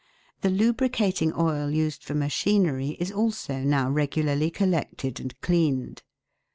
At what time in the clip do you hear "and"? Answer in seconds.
5.19-5.39